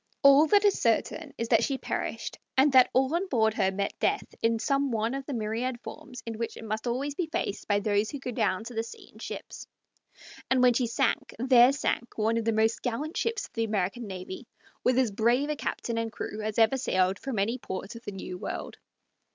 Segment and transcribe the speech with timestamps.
[0.23, 3.93] All that is certain is that she perished, and that all on board her met
[3.99, 7.67] death in some one of the myriad forms in which it must always be faced
[7.67, 9.67] by those who go down to the sea in ships;
[10.49, 14.07] and when she sank there sank one of the most gallant ships of the American
[14.07, 14.47] navy,
[14.83, 18.11] with as brave a captain and crew as ever sailed from any port of the
[18.11, 18.77] New World.